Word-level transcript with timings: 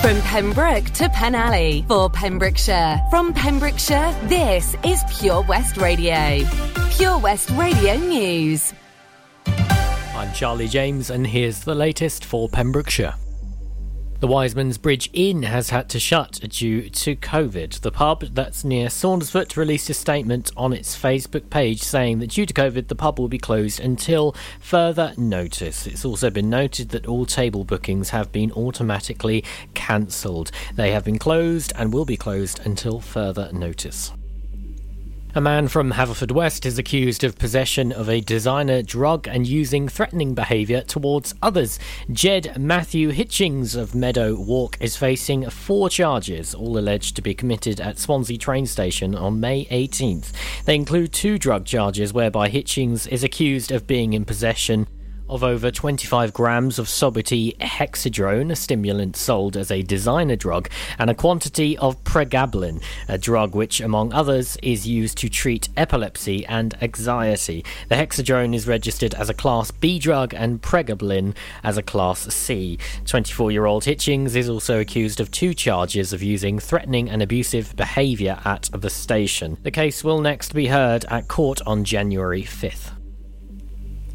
From 0.00 0.18
Pembroke 0.22 0.86
to 0.92 1.10
Penally 1.10 1.86
for 1.86 2.08
Pembrokeshire. 2.08 2.98
From 3.10 3.34
Pembrokeshire, 3.34 4.16
this 4.24 4.74
is 4.82 5.04
Pure 5.18 5.42
West 5.42 5.76
Radio. 5.76 6.40
Pure 6.92 7.18
West 7.18 7.50
Radio 7.50 7.96
News. 7.96 8.72
I'm 9.46 10.32
Charlie 10.32 10.68
James, 10.68 11.10
and 11.10 11.26
here's 11.26 11.64
the 11.64 11.74
latest 11.74 12.24
for 12.24 12.48
Pembrokeshire. 12.48 13.14
The 14.20 14.26
Wiseman's 14.26 14.76
Bridge 14.76 15.08
Inn 15.14 15.44
has 15.44 15.70
had 15.70 15.88
to 15.88 15.98
shut 15.98 16.40
due 16.50 16.90
to 16.90 17.16
COVID. 17.16 17.80
The 17.80 17.90
pub 17.90 18.20
that's 18.34 18.64
near 18.64 18.88
Saundersfoot 18.88 19.56
released 19.56 19.88
a 19.88 19.94
statement 19.94 20.52
on 20.58 20.74
its 20.74 20.94
Facebook 20.94 21.48
page 21.48 21.80
saying 21.80 22.18
that 22.18 22.32
due 22.32 22.44
to 22.44 22.52
COVID, 22.52 22.88
the 22.88 22.94
pub 22.94 23.18
will 23.18 23.28
be 23.28 23.38
closed 23.38 23.80
until 23.80 24.36
further 24.60 25.14
notice. 25.16 25.86
It's 25.86 26.04
also 26.04 26.28
been 26.28 26.50
noted 26.50 26.90
that 26.90 27.06
all 27.06 27.24
table 27.24 27.64
bookings 27.64 28.10
have 28.10 28.30
been 28.30 28.52
automatically 28.52 29.42
cancelled. 29.72 30.50
They 30.74 30.90
have 30.90 31.04
been 31.06 31.18
closed 31.18 31.72
and 31.74 31.90
will 31.90 32.04
be 32.04 32.18
closed 32.18 32.60
until 32.66 33.00
further 33.00 33.50
notice. 33.54 34.12
A 35.32 35.40
man 35.40 35.68
from 35.68 35.92
Haverfordwest 35.92 36.66
is 36.66 36.76
accused 36.76 37.22
of 37.22 37.38
possession 37.38 37.92
of 37.92 38.08
a 38.08 38.20
designer 38.20 38.82
drug 38.82 39.28
and 39.28 39.46
using 39.46 39.88
threatening 39.88 40.34
behaviour 40.34 40.80
towards 40.80 41.36
others. 41.40 41.78
Jed 42.10 42.58
Matthew 42.58 43.12
Hitchings 43.12 43.76
of 43.76 43.94
Meadow 43.94 44.34
Walk 44.34 44.76
is 44.80 44.96
facing 44.96 45.48
four 45.48 45.88
charges, 45.88 46.52
all 46.52 46.76
alleged 46.76 47.14
to 47.14 47.22
be 47.22 47.32
committed 47.32 47.80
at 47.80 48.00
Swansea 48.00 48.38
train 48.38 48.66
station 48.66 49.14
on 49.14 49.38
May 49.38 49.66
18th. 49.66 50.32
They 50.64 50.74
include 50.74 51.12
two 51.12 51.38
drug 51.38 51.64
charges 51.64 52.12
whereby 52.12 52.50
Hitchings 52.50 53.06
is 53.06 53.22
accused 53.22 53.70
of 53.70 53.86
being 53.86 54.14
in 54.14 54.24
possession 54.24 54.88
of 55.30 55.44
over 55.44 55.70
25 55.70 56.32
grams 56.32 56.78
of 56.78 56.86
Soberty 56.86 57.56
hexadrone, 57.58 58.50
a 58.50 58.56
stimulant 58.56 59.16
sold 59.16 59.56
as 59.56 59.70
a 59.70 59.82
designer 59.82 60.36
drug, 60.36 60.68
and 60.98 61.08
a 61.08 61.14
quantity 61.14 61.78
of 61.78 62.02
pregabalin, 62.04 62.82
a 63.08 63.16
drug 63.16 63.54
which, 63.54 63.80
among 63.80 64.12
others, 64.12 64.58
is 64.62 64.86
used 64.86 65.16
to 65.18 65.28
treat 65.28 65.68
epilepsy 65.76 66.44
and 66.46 66.74
anxiety. 66.82 67.64
The 67.88 67.94
hexadrone 67.94 68.54
is 68.54 68.66
registered 68.66 69.14
as 69.14 69.30
a 69.30 69.34
Class 69.34 69.70
B 69.70 69.98
drug 69.98 70.34
and 70.34 70.60
pregabalin 70.60 71.34
as 71.62 71.76
a 71.78 71.82
Class 71.82 72.32
C. 72.34 72.78
24 73.06 73.52
year 73.52 73.66
old 73.66 73.84
Hitchings 73.84 74.34
is 74.34 74.48
also 74.48 74.80
accused 74.80 75.20
of 75.20 75.30
two 75.30 75.54
charges 75.54 76.12
of 76.12 76.22
using 76.22 76.58
threatening 76.58 77.08
and 77.08 77.22
abusive 77.22 77.76
behaviour 77.76 78.38
at 78.44 78.68
the 78.72 78.90
station. 78.90 79.56
The 79.62 79.70
case 79.70 80.02
will 80.02 80.20
next 80.20 80.54
be 80.54 80.66
heard 80.66 81.04
at 81.06 81.28
court 81.28 81.60
on 81.66 81.84
January 81.84 82.42
5th. 82.42 82.99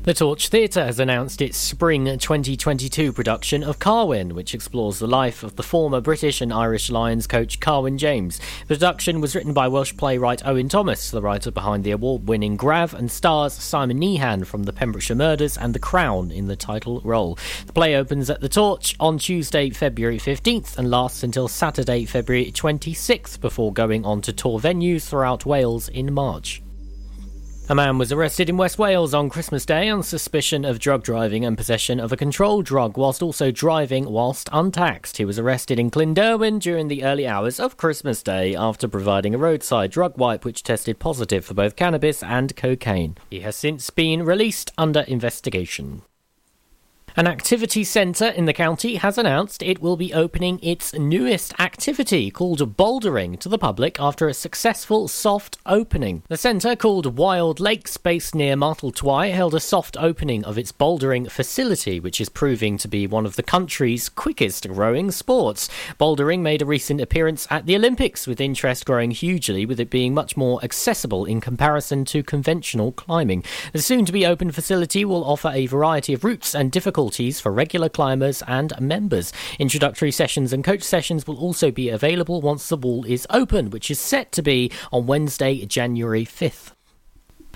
The 0.06 0.14
Torch 0.14 0.50
Theatre 0.50 0.86
has 0.86 1.00
announced 1.00 1.42
its 1.42 1.58
spring 1.58 2.06
2022 2.06 3.12
production 3.12 3.64
of 3.64 3.80
Carwyn, 3.80 4.36
which 4.36 4.54
explores 4.54 5.00
the 5.00 5.08
life 5.08 5.42
of 5.42 5.56
the 5.56 5.64
former 5.64 6.00
British 6.00 6.42
and 6.42 6.54
Irish 6.54 6.92
Lions 6.92 7.26
coach 7.26 7.60
Carwyn 7.60 7.98
James. 7.98 8.40
The 8.68 8.76
production 8.76 9.20
was 9.20 9.34
written 9.34 9.52
by 9.52 9.68
Welsh 9.68 9.98
playwright 9.98 10.46
Owen 10.46 10.70
Thomas, 10.70 11.10
the 11.10 11.24
writer 11.24 11.50
behind 11.50 11.84
the 11.84 11.90
award 11.90 12.28
winning 12.28 12.56
Grav, 12.56 12.94
and 12.94 13.10
stars 13.10 13.54
Simon 13.54 14.00
Nehan 14.00 14.46
from 14.46 14.66
the 14.66 14.74
Pembrokeshire 14.74 15.16
Murders 15.16 15.58
and 15.58 15.74
The 15.74 15.80
Crown 15.80 16.30
in 16.30 16.46
the 16.46 16.56
title 16.56 17.02
role. 17.04 17.40
The 17.66 17.74
play 17.74 17.96
opens 17.96 18.30
at 18.30 18.42
the 18.42 18.48
Torch 18.48 18.96
on 19.00 19.18
Tuesday, 19.18 19.72
February 19.72 20.20
15th 20.20 20.78
and 20.78 20.92
lasts 20.92 21.24
until 21.24 21.48
Saturday, 21.48 22.06
February 22.06 22.52
26th 22.52 23.42
before 23.42 23.74
going 23.74 24.06
on 24.06 24.22
to 24.22 24.32
tour 24.32 24.60
venues 24.60 25.10
throughout 25.10 25.48
Wales 25.48 25.90
in 25.90 26.14
March. 26.14 26.62
A 27.68 27.74
man 27.74 27.98
was 27.98 28.12
arrested 28.12 28.48
in 28.48 28.58
West 28.58 28.78
Wales 28.78 29.16
on 29.16 29.28
Christmas 29.28 29.66
Day 29.66 29.90
on 29.90 30.04
suspicion 30.04 30.66
of 30.66 30.78
drug 30.78 31.02
driving 31.02 31.44
and 31.44 31.58
possession 31.58 32.00
of 32.00 32.12
a 32.12 32.18
controlled 32.18 32.66
drug 32.66 32.96
whilst 32.96 33.24
also 33.24 33.50
driving 33.50 34.06
whilst 34.06 34.50
untaxed. 34.52 35.18
He 35.18 35.26
was 35.26 35.40
arrested 35.40 35.80
in 35.80 35.90
Clynderwen 35.90 36.60
during 36.60 36.90
the 36.90 37.04
early 37.04 37.26
hours 37.26 37.60
of 37.60 37.76
Christmas 37.76 38.22
Day 38.22 38.56
after 38.56 38.88
providing 38.88 39.34
a 39.34 39.40
roadside 39.40 39.90
drug 39.90 40.16
wipe 40.16 40.46
which 40.46 40.62
tested 40.62 41.00
positive 41.00 41.44
for 41.44 41.56
both 41.56 41.76
cannabis 41.76 42.22
and 42.22 42.56
cocaine. 42.56 43.18
He 43.32 43.40
has 43.40 43.56
since 43.56 43.90
been 43.90 44.22
released 44.22 44.72
under 44.78 45.00
investigation. 45.00 46.04
An 47.18 47.28
activity 47.28 47.86
centre 47.86 48.28
in 48.28 48.44
the 48.44 48.52
county 48.52 48.96
has 48.96 49.18
announced 49.18 49.64
it 49.64 49.82
will 49.82 49.96
be 49.96 50.14
opening 50.14 50.60
its 50.62 50.94
newest 50.94 51.58
activity 51.58 52.30
called 52.30 52.76
bouldering 52.76 53.40
to 53.40 53.48
the 53.48 53.58
public 53.58 53.98
after 54.02 54.28
a 54.28 54.34
successful 54.34 55.08
soft 55.08 55.58
opening. 55.66 56.24
The 56.28 56.36
centre, 56.36 56.76
called 56.76 57.18
Wild 57.18 57.62
Lakes, 57.62 57.96
based 57.96 58.36
near 58.36 58.58
Martletwy, 58.58 59.32
held 59.32 59.56
a 59.56 59.62
soft 59.62 59.96
opening 59.98 60.44
of 60.44 60.58
its 60.58 60.74
bouldering 60.74 61.32
facility, 61.32 62.02
which 62.02 62.20
is 62.20 62.28
proving 62.28 62.78
to 62.80 62.90
be 62.90 63.08
one 63.08 63.26
of 63.26 63.38
the 63.38 63.44
country's 63.44 64.10
quickest 64.10 64.68
growing 64.68 65.10
sports. 65.10 65.70
Bouldering 65.98 66.42
made 66.42 66.62
a 66.62 66.66
recent 66.66 67.00
appearance 67.00 67.48
at 67.50 67.66
the 67.66 67.78
Olympics, 67.78 68.28
with 68.28 68.42
interest 68.42 68.86
growing 68.86 69.12
hugely, 69.12 69.66
with 69.66 69.80
it 69.80 69.90
being 69.90 70.14
much 70.14 70.36
more 70.36 70.62
accessible 70.66 71.24
in 71.24 71.40
comparison 71.40 72.04
to 72.04 72.24
conventional 72.24 72.92
climbing. 72.92 73.42
The 73.72 73.82
soon 73.82 74.04
to 74.04 74.12
be 74.12 74.26
open 74.26 74.52
facility 74.52 75.06
will 75.06 75.24
offer 75.24 75.52
a 75.54 75.68
variety 75.68 76.14
of 76.14 76.26
routes 76.26 76.54
and 76.54 76.74
difficulties 77.06 77.40
for 77.40 77.52
regular 77.52 77.88
climbers 77.90 78.42
and 78.48 78.74
members. 78.80 79.32
Introductory 79.60 80.12
sessions 80.12 80.52
and 80.52 80.64
coach 80.64 80.82
sessions 80.82 81.28
will 81.28 81.38
also 81.38 81.70
be 81.70 81.90
available 81.90 82.42
once 82.42 82.68
the 82.68 82.78
wall 82.78 83.06
is 83.06 83.28
open, 83.30 83.70
which 83.70 83.92
is 83.92 84.00
set 84.00 84.32
to 84.32 84.42
be 84.42 84.72
on 84.92 85.06
Wednesday, 85.06 85.66
January 85.66 86.26
5th. 86.26 86.72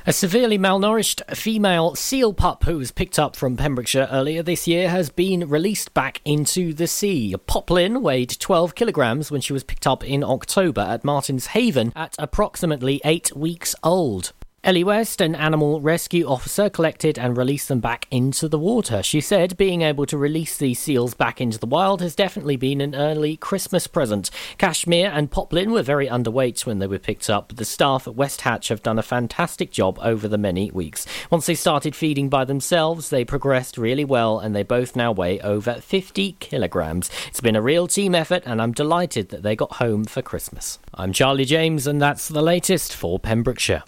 A 0.06 0.14
severely 0.14 0.58
malnourished 0.58 1.36
female 1.36 1.96
seal 1.96 2.32
pup 2.34 2.64
who 2.64 2.78
was 2.78 2.92
picked 2.92 3.18
up 3.18 3.36
from 3.36 3.58
Pembrokeshire 3.58 4.08
earlier 4.12 4.44
this 4.44 4.68
year 4.68 4.90
has 4.90 5.10
been 5.10 5.50
released 5.50 5.94
back 5.94 6.22
into 6.24 6.74
the 6.74 6.88
sea. 6.88 7.36
Poplin 7.48 8.02
weighed 8.02 8.40
12 8.40 8.76
kilograms 8.76 9.31
when 9.31 9.42
she 9.42 9.54
was 9.54 9.64
picked 9.64 9.88
up 9.88 10.04
in 10.04 10.24
October 10.24 10.81
at 10.81 11.04
Martin's 11.04 11.48
Haven 11.48 11.92
at 11.96 12.16
approximately 12.20 13.02
eight 13.04 13.36
weeks 13.36 13.76
old. 13.84 14.31
Ellie 14.62 14.84
West, 14.84 15.22
an 15.22 15.36
animal 15.36 15.80
rescue 15.80 16.28
officer, 16.28 16.70
collected 16.70 17.18
and 17.18 17.38
released 17.38 17.70
them 17.70 17.80
back 17.80 18.06
into 18.12 18.50
the 18.50 18.59
water. 18.59 19.02
She 19.02 19.22
said 19.22 19.56
being 19.56 19.84
able 19.84 20.06
to 20.08 20.18
release 20.18 20.58
these 20.58 20.80
seals 20.80 21.14
back 21.14 21.40
into 21.40 21.58
the 21.58 21.66
wild 21.66 22.02
has 22.02 22.14
definitely 22.14 22.58
been 22.58 22.81
an 22.81 22.94
early 22.94 23.38
Christmas 23.38 23.88
present. 23.88 24.30
Cashmere 24.58 25.12
and 25.14 25.31
Poplin 25.31 25.72
were 25.72 25.81
very 25.81 26.08
underweight 26.08 26.66
when 26.66 26.80
they 26.80 26.88
were 26.88 27.00
picked 27.00 27.30
up, 27.30 27.48
but 27.48 27.58
the 27.58 27.64
staff 27.64 28.06
at 28.06 28.16
West 28.16 28.42
Hatch 28.42 28.68
have 28.68 28.84
done 28.84 29.00
a 29.00 29.03
fantastic 29.03 29.72
job 29.72 29.98
over 30.02 30.28
the 30.28 30.38
many 30.38 30.69
weeks. 30.72 31.06
Once 31.31 31.46
they 31.46 31.56
started 31.56 31.96
feeding 31.96 32.28
by 32.28 32.44
themselves, 32.44 33.12
they 33.12 33.24
progressed 33.24 33.78
really 33.78 34.03
well 34.03 34.40
and 34.40 34.53
they 34.53 34.64
both 34.64 34.94
now 34.94 35.14
weigh 35.14 35.40
over 35.40 35.75
50 35.75 36.34
kilograms. 36.42 37.09
It's 37.28 37.40
been 37.40 37.56
a 37.56 37.62
real 37.62 37.88
team 37.88 38.14
effort 38.14 38.44
and 38.46 38.62
I'm 38.62 38.74
delighted 38.74 39.30
that 39.30 39.42
they 39.42 39.56
got 39.56 39.74
home 39.74 40.03
for 40.03 40.22
Christmas. 40.22 40.80
I'm 41.00 41.14
Charlie 41.14 41.46
James 41.46 41.88
and 41.88 42.02
that's 42.02 42.28
the 42.28 42.42
latest 42.42 42.94
for 42.94 43.20
Pembrokeshire. 43.20 43.84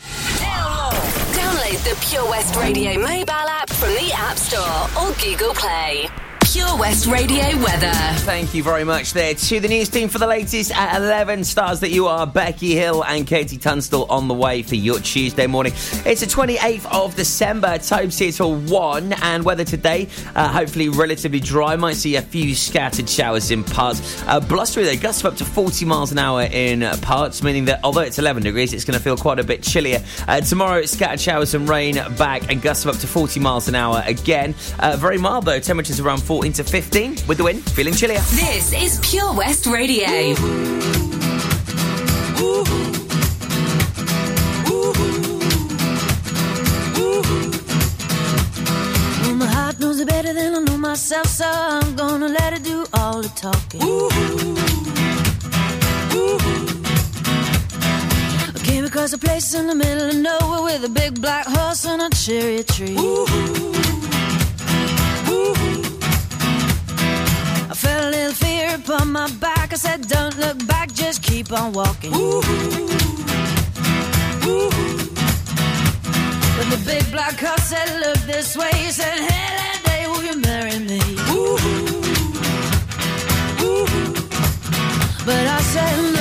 Download 1.36 1.84
the 1.84 1.98
Pure 2.10 2.30
West 2.30 2.56
Radio 2.56 2.98
mobile 2.98 3.34
app 3.34 3.70
from 3.70 3.90
the 3.90 4.14
App 4.16 4.38
Store 4.38 4.88
or 4.98 5.12
Google 5.16 5.54
Play. 5.54 6.08
Pure 6.54 6.71
West 6.82 7.06
Radio 7.06 7.44
weather. 7.60 7.92
Thank 8.26 8.56
you 8.56 8.64
very 8.64 8.84
much 8.84 9.14
there 9.14 9.36
to 9.36 9.60
the 9.60 9.68
news 9.68 9.88
team 9.88 10.10
for 10.10 10.18
the 10.18 10.26
latest 10.26 10.72
at 10.76 11.00
11 11.00 11.44
stars 11.44 11.80
that 11.82 11.92
you 11.92 12.08
are. 12.08 12.26
Becky 12.26 12.74
Hill 12.74 13.04
and 13.04 13.28
KT 13.28 13.62
Tunstall 13.62 14.06
on 14.10 14.28
the 14.28 14.34
way 14.34 14.64
for 14.64 14.74
your 14.74 15.00
Tuesday 15.00 15.46
morning. 15.46 15.74
It's 16.08 16.22
the 16.22 16.26
28th 16.26 16.92
of 16.92 17.14
December. 17.14 17.78
Times 17.78 18.18
here 18.18 18.32
till 18.32 18.56
1 18.56 19.14
and 19.14 19.46
weather 19.46 19.64
today, 19.64 20.10
uh, 20.34 20.48
hopefully 20.48 20.90
relatively 20.90 21.40
dry. 21.40 21.76
Might 21.76 21.98
see 21.98 22.16
a 22.16 22.22
few 22.24 22.56
scattered 22.56 23.08
showers 23.08 23.52
in 23.52 23.64
parts. 23.64 24.24
Uh, 24.26 24.40
blustery 24.40 24.84
though, 24.84 24.98
gusts 25.00 25.24
of 25.24 25.34
up 25.34 25.38
to 25.38 25.46
40 25.46 25.86
miles 25.86 26.12
an 26.12 26.18
hour 26.18 26.48
in 26.52 26.82
parts, 27.02 27.44
meaning 27.44 27.66
that 27.66 27.82
although 27.84 28.02
it's 28.02 28.18
11 28.18 28.42
degrees, 28.42 28.74
it's 28.74 28.86
going 28.86 28.98
to 28.98 29.04
feel 29.04 29.18
quite 29.18 29.38
a 29.38 29.44
bit 29.44 29.62
chillier. 29.62 30.04
Uh, 30.28 30.42
tomorrow, 30.42 30.84
scattered 30.86 31.22
showers 31.22 31.54
and 31.54 31.70
rain 31.70 32.00
back 32.18 32.50
and 32.50 32.60
gusts 32.60 32.86
of 32.86 32.96
up 32.96 33.02
to 33.02 33.08
40 33.08 33.40
miles 33.40 33.68
an 33.68 33.76
hour 33.76 34.02
again. 34.08 34.56
Uh, 34.80 34.98
very 34.98 35.20
mild 35.20 35.46
though, 35.46 35.60
temperatures 35.60 36.00
around 36.00 36.24
14 36.24 36.54
to 36.54 36.71
15 36.72 37.28
with 37.28 37.38
the 37.38 37.44
wind 37.44 37.62
feeling 37.72 37.94
chillier. 37.94 38.22
This 38.32 38.72
is 38.72 38.98
Pure 39.02 39.34
West 39.34 39.66
Radio. 39.66 40.08
Well, 49.22 49.36
my 49.36 49.48
heart 49.48 49.82
knows 49.82 50.00
it 50.00 50.08
better 50.08 50.32
than 50.32 50.56
I 50.56 50.60
know 50.60 50.78
myself, 50.78 51.28
so 51.28 51.46
I'm 51.46 51.94
gonna 51.98 52.30
let 52.30 52.54
it 52.54 52.64
do 52.64 52.86
all 52.94 53.22
the 53.22 53.28
talking. 53.36 53.84
Ooh. 53.84 54.08
Ooh. 56.16 56.38
I 58.56 58.60
came 58.64 58.86
across 58.86 59.12
a 59.12 59.18
place 59.18 59.54
in 59.54 59.68
the 59.68 59.76
middle 59.76 60.08
of 60.08 60.16
nowhere 60.16 60.62
with 60.62 60.86
a 60.86 60.90
big 60.90 61.20
black 61.20 61.48
horse 61.48 61.84
and 61.84 62.02
a 62.02 62.10
cherry 62.16 62.64
tree. 62.64 62.96
I 62.98 64.01
felt 67.82 68.04
a 68.04 68.10
little 68.10 68.34
fear 68.34 68.76
upon 68.76 69.12
my 69.12 69.30
back. 69.46 69.74
I 69.74 69.76
said, 69.76 70.08
Don't 70.08 70.38
look 70.38 70.58
back, 70.68 70.94
just 70.94 71.24
keep 71.24 71.52
on 71.52 71.74
walking. 71.74 72.12
But 76.58 76.68
the 76.74 76.82
big 76.86 77.04
black 77.12 77.38
horse 77.40 77.68
said, 77.74 77.90
Look 78.00 78.20
this 78.34 78.56
way. 78.56 78.72
He 78.76 78.92
said, 78.92 79.18
Hey, 79.30 79.50
that 79.60 79.80
day, 79.90 80.08
will 80.08 80.24
you 80.24 80.38
marry 80.42 80.78
me? 80.80 81.02
the 85.26 86.21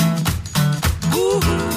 Ooh. 1.15 1.70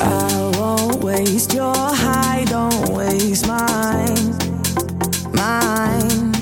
I 0.00 0.52
won't 0.58 1.04
waste 1.04 1.54
your 1.54 1.74
high, 1.74 2.44
don't 2.44 2.88
waste 2.88 3.46
mine, 3.46 4.36
mine. 5.32 6.34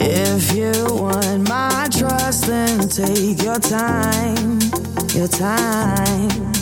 If 0.00 0.54
you 0.54 0.72
want 0.88 1.48
my 1.48 1.88
trust, 1.92 2.46
then 2.46 2.88
take 2.88 3.42
your 3.42 3.58
time, 3.58 4.60
your 5.14 5.28
time. 5.28 6.59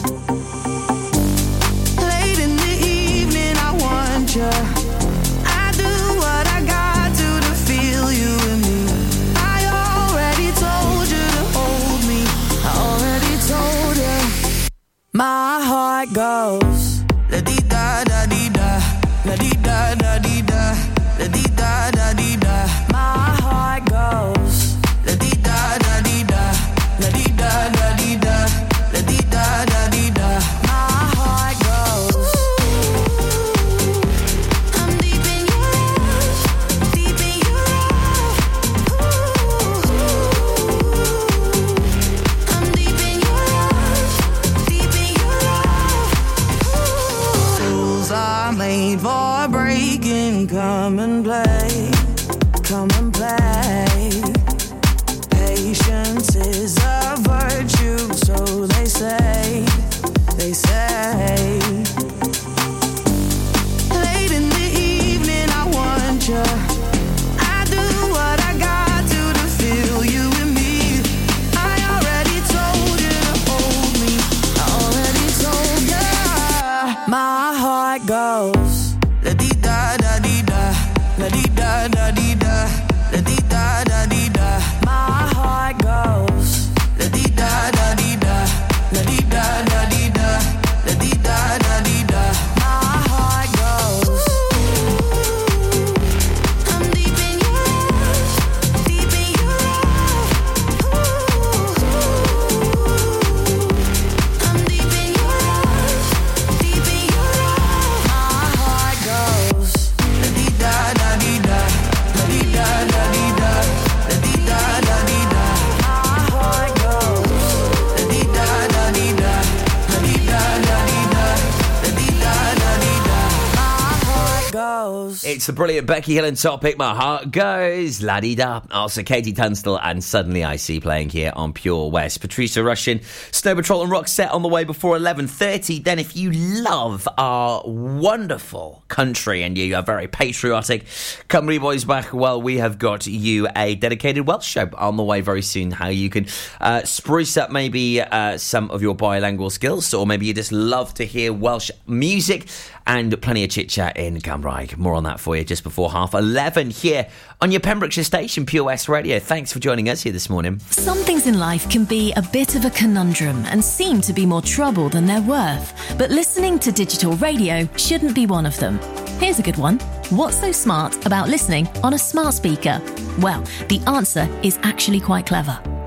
It's 125.30 125.44
the 125.44 125.52
brilliant 125.52 125.86
Becky 125.86 126.14
Hill 126.14 126.24
and 126.24 126.38
Topic. 126.38 126.78
My 126.78 126.94
heart 126.94 127.30
goes 127.30 128.02
la 128.02 128.18
di 128.18 128.34
da. 128.34 128.62
Also, 128.70 129.02
KT 129.02 129.36
Tunstall 129.36 129.78
and 129.82 130.02
Suddenly 130.02 130.42
I 130.42 130.56
See 130.56 130.80
playing 130.80 131.10
here 131.10 131.34
on 131.36 131.52
Pure 131.52 131.90
West. 131.90 132.22
Patricia 132.22 132.64
Russian, 132.64 133.02
Snow 133.30 133.54
Patrol 133.54 133.82
and 133.82 133.92
Roxette 133.92 134.32
on 134.32 134.40
the 134.40 134.48
way 134.48 134.64
before 134.64 134.96
eleven 134.96 135.26
thirty. 135.26 135.80
Then, 135.80 135.98
if 135.98 136.16
you 136.16 136.30
love 136.30 137.06
our 137.18 137.62
wonderful 137.66 138.82
country 138.88 139.42
and 139.42 139.58
you 139.58 139.76
are 139.76 139.82
very 139.82 140.08
patriotic, 140.08 140.86
Cymru 140.86 141.60
Boys 141.60 141.84
back. 141.84 142.14
Well, 142.14 142.40
we 142.40 142.56
have 142.56 142.78
got 142.78 143.06
you 143.06 143.48
a 143.54 143.74
dedicated 143.74 144.26
Welsh 144.26 144.48
show 144.48 144.70
on 144.78 144.96
the 144.96 145.04
way 145.04 145.20
very 145.20 145.42
soon. 145.42 145.72
How 145.72 145.88
you 145.88 146.08
can 146.08 146.26
uh, 146.58 146.84
spruce 146.84 147.36
up 147.36 147.50
maybe 147.50 148.00
uh, 148.00 148.38
some 148.38 148.70
of 148.70 148.80
your 148.80 148.94
bilingual 148.94 149.50
skills, 149.50 149.92
or 149.92 150.06
maybe 150.06 150.24
you 150.24 150.32
just 150.32 150.52
love 150.52 150.94
to 150.94 151.04
hear 151.04 151.34
Welsh 151.34 151.70
music 151.86 152.48
and 152.88 153.20
plenty 153.20 153.44
of 153.44 153.50
chit 153.50 153.68
chat 153.68 153.96
in 153.96 154.18
Cymraeg. 154.18 154.76
More 154.76 154.94
on 154.94 155.04
that 155.04 155.20
for 155.20 155.36
you 155.36 155.44
just 155.44 155.62
before 155.62 155.92
half 155.92 156.14
11 156.14 156.70
here 156.70 157.06
on 157.40 157.52
your 157.52 157.60
Pembrokeshire 157.60 158.02
station, 158.02 158.46
Pure 158.46 158.64
West 158.64 158.88
Radio. 158.88 159.20
Thanks 159.20 159.52
for 159.52 159.60
joining 159.60 159.88
us 159.88 160.02
here 160.02 160.12
this 160.12 160.30
morning. 160.30 160.58
Some 160.70 160.98
things 160.98 161.26
in 161.26 161.38
life 161.38 161.68
can 161.70 161.84
be 161.84 162.12
a 162.14 162.22
bit 162.32 162.56
of 162.56 162.64
a 162.64 162.70
conundrum 162.70 163.44
and 163.46 163.62
seem 163.62 164.00
to 164.00 164.12
be 164.12 164.24
more 164.24 164.42
trouble 164.42 164.88
than 164.88 165.06
they're 165.06 165.22
worth. 165.22 165.96
But 165.98 166.10
listening 166.10 166.58
to 166.60 166.72
digital 166.72 167.12
radio 167.16 167.68
shouldn't 167.76 168.14
be 168.14 168.26
one 168.26 168.46
of 168.46 168.56
them. 168.58 168.78
Here's 169.20 169.38
a 169.38 169.42
good 169.42 169.58
one. 169.58 169.78
What's 170.08 170.38
so 170.38 170.50
smart 170.50 171.04
about 171.06 171.28
listening 171.28 171.68
on 171.84 171.92
a 171.92 171.98
smart 171.98 172.34
speaker? 172.34 172.80
Well, 173.18 173.42
the 173.68 173.82
answer 173.86 174.26
is 174.42 174.58
actually 174.62 175.00
quite 175.00 175.26
clever. 175.26 175.60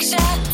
For 0.00 0.49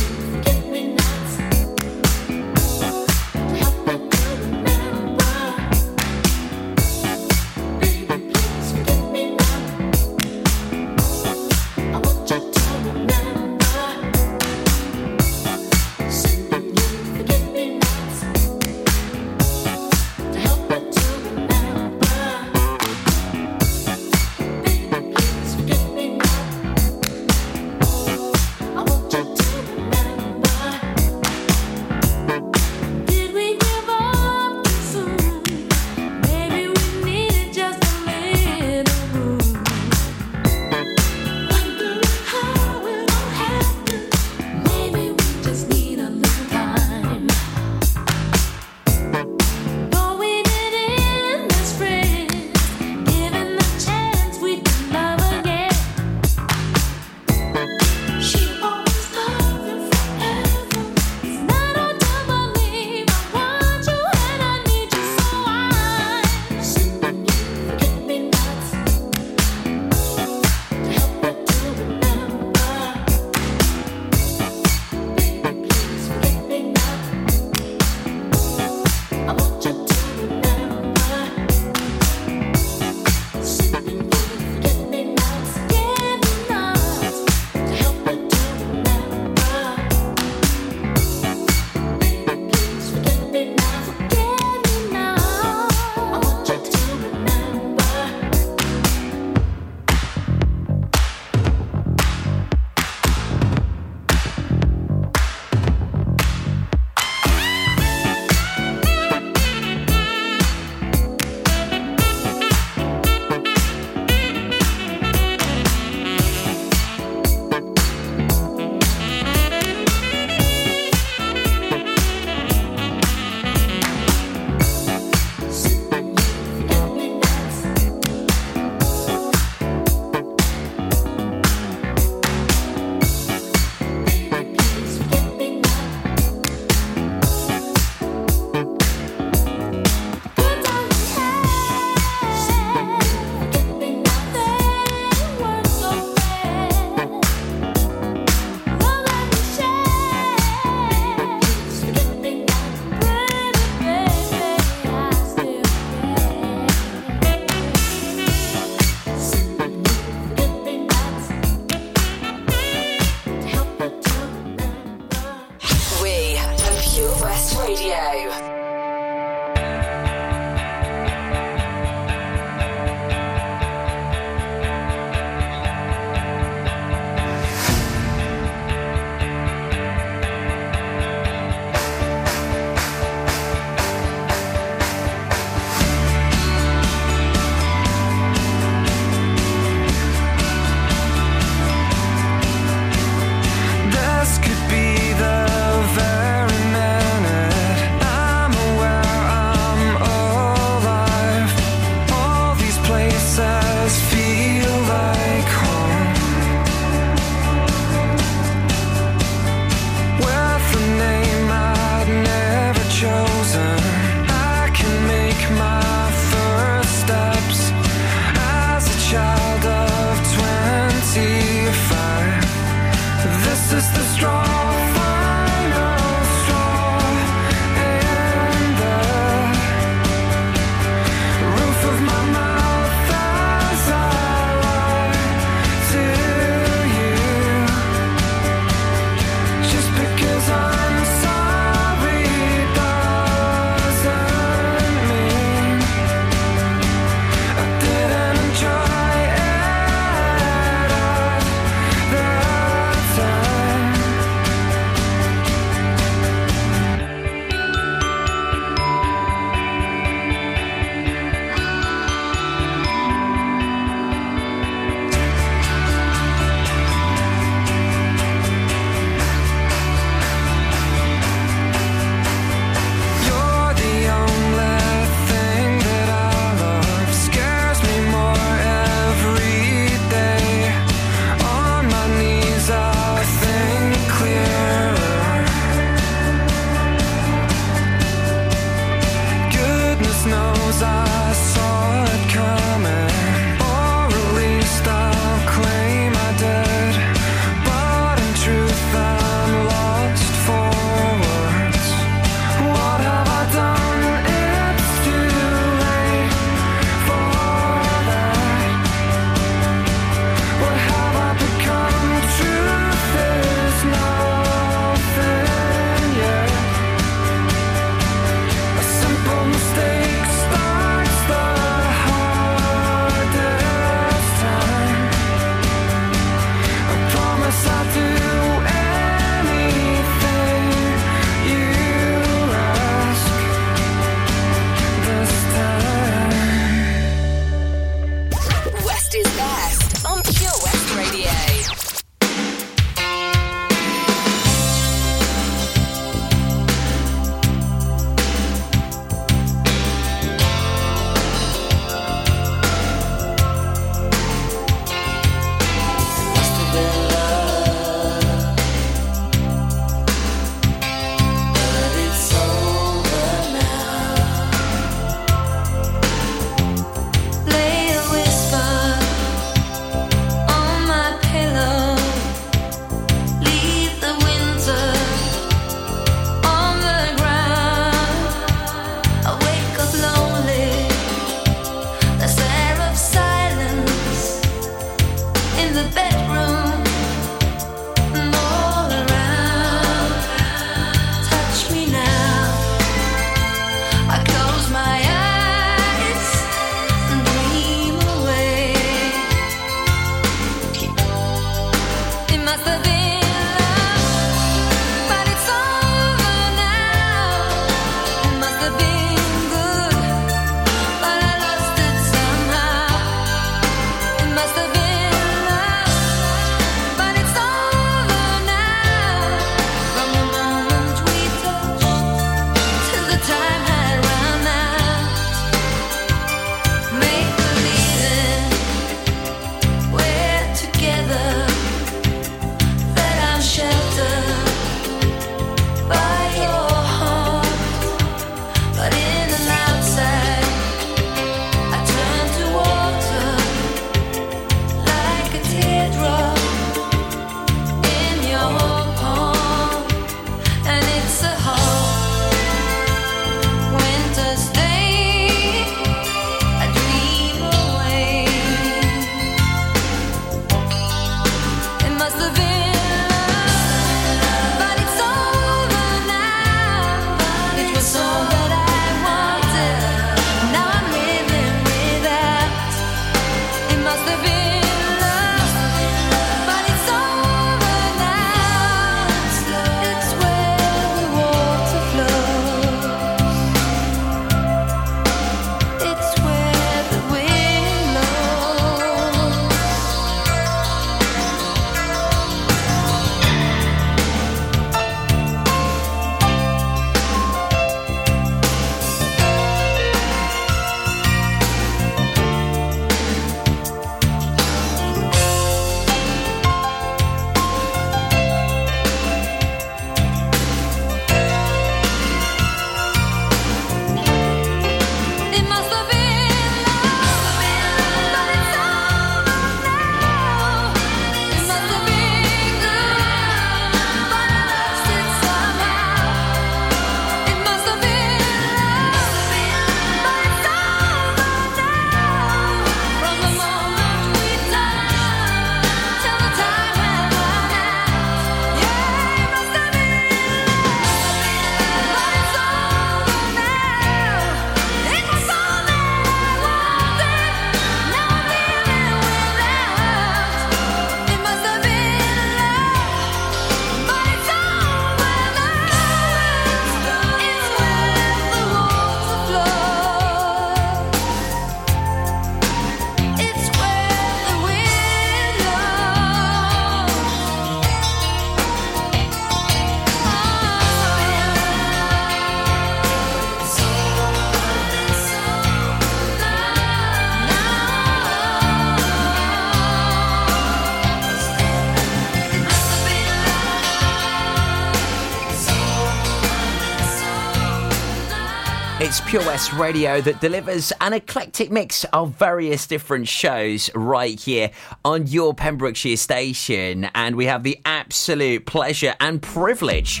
Radio 589.52 590.00
that 590.00 590.20
delivers 590.20 590.72
an 590.80 590.92
eclectic 590.92 591.50
mix 591.50 591.84
of 591.92 592.10
various 592.18 592.66
different 592.66 593.06
shows 593.06 593.70
right 593.74 594.18
here 594.18 594.50
on 594.84 595.06
your 595.06 595.34
Pembrokeshire 595.34 595.96
station. 595.96 596.88
And 596.94 597.16
we 597.16 597.26
have 597.26 597.42
the 597.42 597.60
absolute 597.64 598.46
pleasure 598.46 598.94
and 599.00 599.20
privilege 599.20 600.00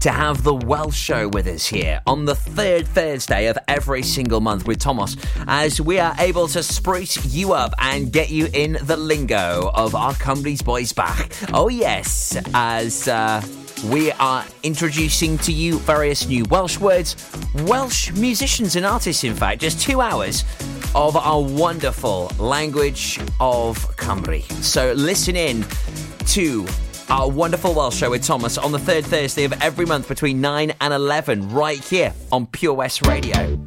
to 0.00 0.10
have 0.10 0.42
the 0.42 0.54
Welsh 0.54 0.96
Show 0.96 1.28
with 1.28 1.46
us 1.46 1.66
here 1.66 2.02
on 2.06 2.24
the 2.24 2.34
third 2.34 2.86
Thursday 2.88 3.46
of 3.46 3.58
every 3.68 4.02
single 4.02 4.40
month 4.40 4.66
with 4.66 4.78
Thomas, 4.78 5.16
as 5.46 5.80
we 5.80 5.98
are 5.98 6.14
able 6.18 6.48
to 6.48 6.62
spruce 6.62 7.24
you 7.34 7.52
up 7.52 7.72
and 7.78 8.12
get 8.12 8.30
you 8.30 8.48
in 8.52 8.78
the 8.82 8.96
lingo 8.96 9.70
of 9.74 9.94
our 9.94 10.14
company's 10.14 10.62
boys 10.62 10.92
back. 10.92 11.32
Oh, 11.52 11.68
yes, 11.68 12.36
as. 12.54 13.08
Uh, 13.08 13.42
we 13.84 14.12
are 14.12 14.44
introducing 14.62 15.38
to 15.38 15.52
you 15.52 15.78
various 15.80 16.28
new 16.28 16.44
Welsh 16.44 16.78
words, 16.78 17.16
Welsh 17.64 18.12
musicians 18.12 18.76
and 18.76 18.86
artists, 18.86 19.24
in 19.24 19.34
fact, 19.34 19.60
just 19.60 19.80
two 19.80 20.00
hours 20.00 20.44
of 20.94 21.16
our 21.16 21.40
wonderful 21.40 22.30
language 22.38 23.18
of 23.40 23.78
Cymru. 23.96 24.42
So 24.62 24.92
listen 24.92 25.36
in 25.36 25.64
to 26.28 26.66
our 27.08 27.28
wonderful 27.28 27.74
Welsh 27.74 27.96
show 27.96 28.10
with 28.10 28.24
Thomas 28.24 28.58
on 28.58 28.72
the 28.72 28.78
third 28.78 29.04
Thursday 29.04 29.44
of 29.44 29.52
every 29.60 29.86
month 29.86 30.08
between 30.08 30.40
9 30.40 30.72
and 30.80 30.94
11, 30.94 31.50
right 31.50 31.82
here 31.82 32.12
on 32.30 32.46
Pure 32.46 32.74
West 32.74 33.06
Radio. 33.06 33.62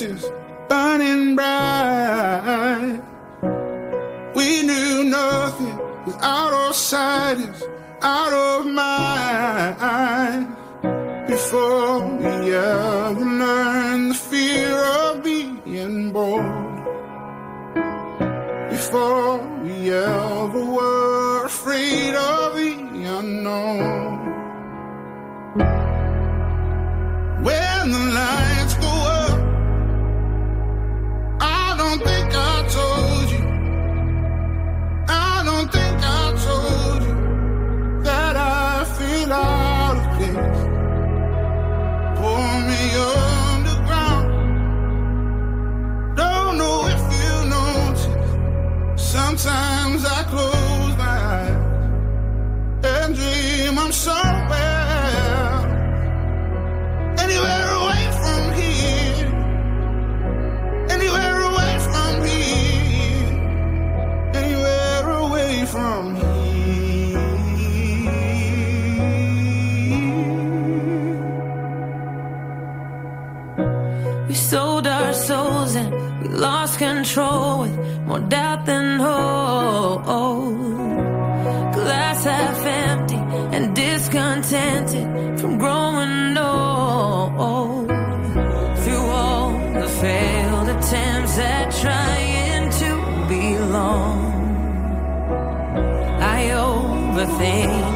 torches 0.00 0.24
burning 0.68 1.36
bright. 1.36 3.02
We 4.34 4.62
knew 4.62 5.04
nothing 5.04 5.78
was 6.06 6.16
out 6.20 6.52
of 6.52 6.74
sight, 6.74 7.38
is 7.38 7.64
out 8.00 8.32
of 8.32 8.66
mind 8.66 10.46
before 11.26 12.16
we 12.16 12.24
the 12.24 12.58
other 12.58 13.24
close 50.30 50.94
my 50.96 51.16
eyes 51.34 51.56
and 52.92 53.14
dream 53.16 53.78
I'm 53.78 53.92
somewhere, 53.92 55.60
anywhere 57.24 57.68
away 57.80 58.04
from 58.20 58.42
here, 58.60 59.28
anywhere 60.94 61.38
away 61.50 61.72
from 61.88 62.12
here, 62.28 63.30
anywhere 64.40 65.06
away 65.24 65.52
from 65.66 66.02
here. 66.14 66.40
We 74.28 74.34
sold 74.34 74.86
our 74.86 75.12
souls 75.12 75.74
and 75.74 75.90
we 76.22 76.28
lost 76.28 76.78
control 76.78 77.60
with 77.62 77.76
more 78.06 78.20
doubt 78.20 78.64
than 78.66 78.99
Glass 81.72 82.24
half 82.24 82.66
empty 82.66 83.14
and 83.54 83.76
discontented 83.76 85.38
from 85.38 85.56
growing 85.56 86.36
old. 86.36 87.86
Through 88.82 89.06
all 89.22 89.50
the 89.80 89.88
failed 90.00 90.68
attempts 90.68 91.38
at 91.38 91.70
trying 91.82 92.70
to 92.82 92.90
belong, 93.28 94.18
I 96.20 96.40
overthink 96.66 97.89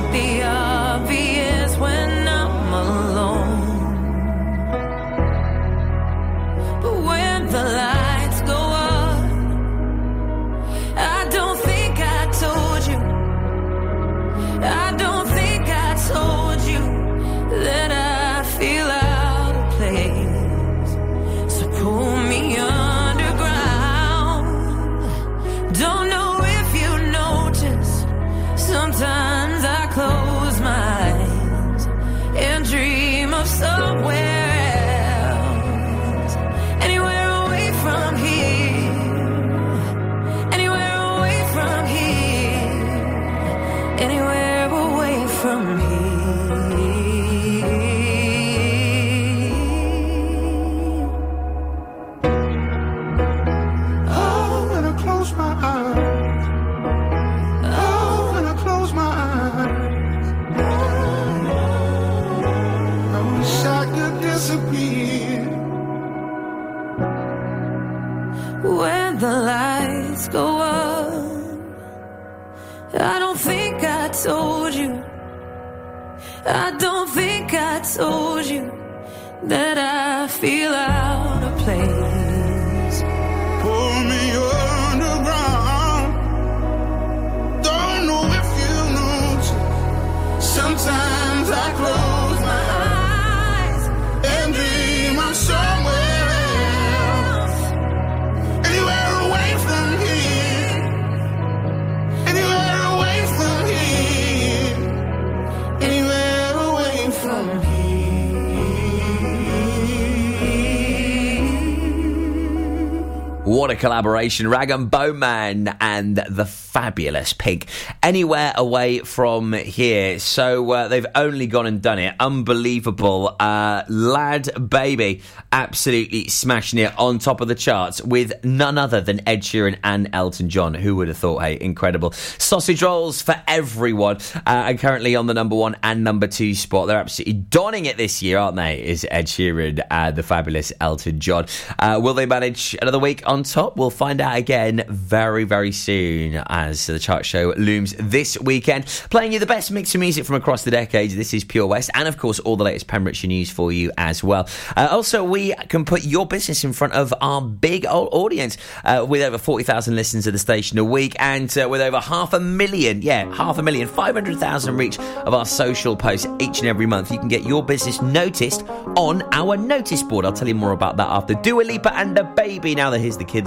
a 113.75 113.77
collaboration. 113.77 114.47
Rag'n'Bone 114.47 115.17
Man 115.17 115.77
and 115.81 116.17
the 116.17 116.45
fabulous 116.45 117.33
P!nk. 117.33 117.69
Anywhere 118.03 118.53
away 118.55 119.01
from 119.01 119.53
here. 119.53 120.19
So 120.19 120.71
uh, 120.71 120.89
they've 120.89 121.07
only 121.15 121.47
gone 121.47 121.67
and 121.67 121.83
done 121.83 121.99
it. 121.99 122.15
Unbelievable. 122.21 123.35
Uh, 123.41 123.83
Lad 123.89 124.49
Baby 124.71 125.23
absolutely 125.51 126.29
smashing 126.29 126.79
it 126.79 126.97
on 126.99 127.19
top 127.19 127.41
of 127.41 127.49
the 127.49 127.55
charts 127.55 128.01
with 128.03 128.33
none 128.45 128.79
other 128.79 129.01
than 129.01 129.27
Ed 129.27 129.43
Sheeran 129.43 129.77
and 129.83 130.11
Elton 130.13 130.49
John. 130.49 130.75
Who 130.75 130.97
would 130.97 131.09
have 131.09 131.19
thought? 131.19 131.41
Hey, 131.41 131.59
incredible. 131.61 132.13
Sausage 132.13 132.83
rolls 132.83 133.23
for 133.23 133.35
everyone. 133.49 134.19
Uh, 134.37 134.67
and 134.69 134.79
currently 134.79 135.17
on 135.17 135.27
the 135.27 135.35
number 135.35 135.57
one 135.57 135.77
and 135.83 136.05
number 136.05 136.29
two 136.29 136.55
spot. 136.55 136.87
They're 136.87 136.99
absolutely 136.99 137.35
donning 137.35 137.87
it 137.87 137.97
this 137.97 138.23
year, 138.23 138.39
aren't 138.39 138.57
they? 138.57 138.83
Is 138.83 139.07
Ed 139.11 139.27
Sheeran 139.27 139.81
and 139.91 140.15
the 140.15 140.23
fabulous 140.23 140.73
Elton 140.81 141.19
John. 141.19 141.47
Uh, 141.79 141.99
will 142.03 142.15
they 142.15 142.27
manage 142.27 142.77
another 142.81 143.01
week 143.01 143.23
on 143.27 143.43
top? 143.43 143.64
We'll 143.77 143.91
find 143.91 144.21
out 144.21 144.37
again 144.37 144.85
very, 144.89 145.45
very 145.45 145.73
soon 145.73 146.43
as 146.47 146.87
the 146.87 146.99
chart 146.99 147.25
show 147.25 147.55
looms 147.57 147.95
this 147.99 148.39
weekend. 148.41 148.87
Playing 149.11 149.33
you 149.33 149.39
the 149.39 149.47
best 149.47 149.71
mix 149.71 149.95
of 149.95 150.01
music 150.01 150.25
from 150.25 150.37
across 150.37 150.65
the 150.65 150.71
decades. 150.71 151.17
This 151.17 151.33
is 151.33 151.45
Pure 151.45 151.69
West, 151.69 151.91
and 151.95 152.07
of 152.07 152.19
course, 152.19 152.39
all 152.41 152.57
the 152.57 152.65
latest 152.65 152.87
Pembrokeshire 152.87 153.29
news 153.29 153.51
for 153.51 153.73
you 153.73 153.91
as 153.97 154.23
well. 154.23 154.49
Uh, 154.77 154.89
also, 154.91 155.25
we 155.25 155.55
can 155.69 155.85
put 155.85 156.05
your 156.05 156.27
business 156.27 156.65
in 156.65 156.73
front 156.73 156.93
of 156.93 157.15
our 157.21 157.41
big 157.41 157.87
old 157.87 158.09
audience 158.13 158.57
uh, 158.85 159.05
with 159.09 159.23
over 159.23 159.39
40,000 159.39 159.95
listens 159.95 160.25
to 160.25 160.33
the 160.33 160.39
station 160.39 160.79
a 160.79 160.85
week 160.85 161.15
and 161.19 161.57
uh, 161.57 161.69
with 161.69 161.81
over 161.81 162.01
half 162.01 162.33
a 162.33 162.41
million, 162.41 163.03
yeah, 163.03 163.33
half 163.35 163.59
a 163.59 163.63
million, 163.63 163.89
500,000 163.89 164.77
reach 164.77 164.99
of 164.99 165.33
our 165.33 165.47
social 165.47 165.97
posts 165.97 166.27
each 166.39 166.59
and 166.59 166.69
every 166.69 166.87
month. 166.87 167.11
You 167.11 167.19
can 167.19 167.29
get 167.29 167.45
your 167.45 167.63
business 167.63 168.03
noticed 168.03 168.63
on 168.97 169.23
our 169.33 169.57
notice 169.57 170.03
board. 170.03 170.25
I'll 170.25 170.33
tell 170.33 170.49
you 170.49 170.55
more 170.55 170.73
about 170.73 170.97
that 170.99 171.09
after 171.09 171.35
Dua 171.35 171.63
Lipa 171.63 171.95
and 171.95 172.17
DaBaby. 172.17 172.77
Now 172.77 172.91
that 172.91 172.99
here's 172.99 173.17
the 173.17 173.25
kid 173.25 173.47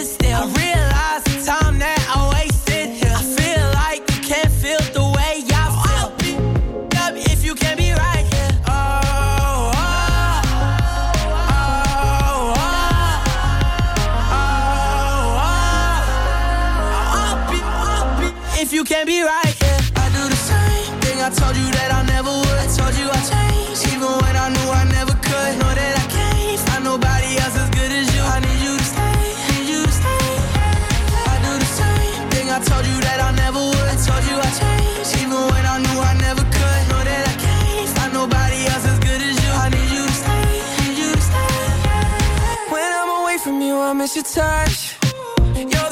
miss 44.01 44.15
your 44.15 44.23
touch. 44.23 44.97
You're 45.55 45.90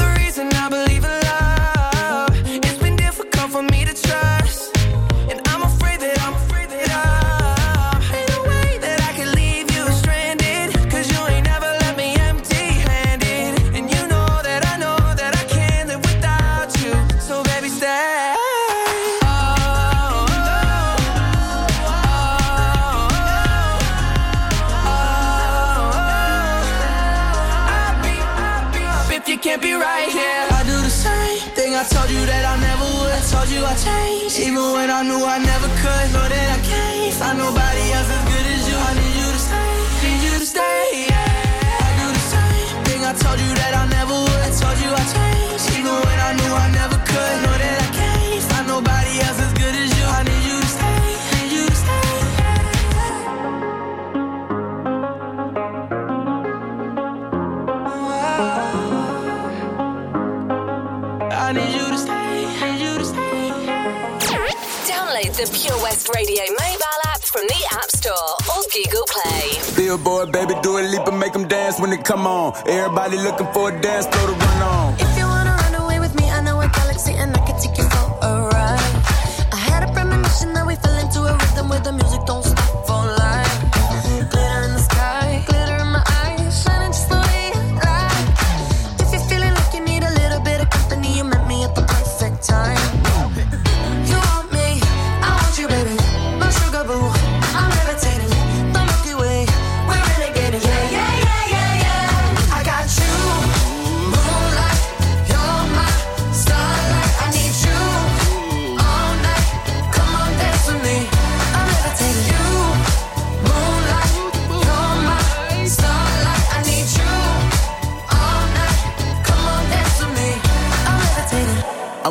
come 72.10 72.26
on. 72.26 72.54
Everybody 72.66 73.18
looking 73.18 73.46
for 73.54 73.70
a 73.70 73.82
dance 73.82 74.08
floor 74.08 74.28
to 74.34 74.49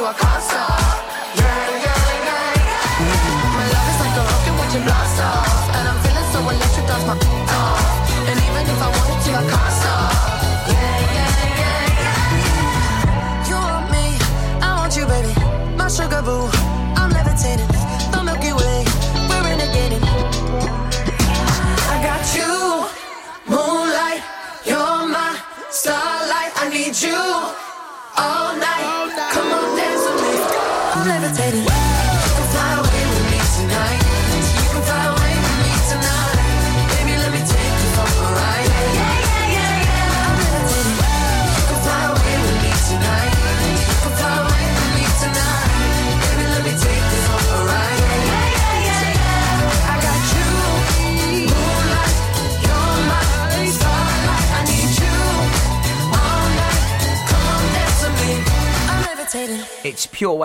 to, 0.00 0.06
I 0.06 0.12
can't 0.14 0.39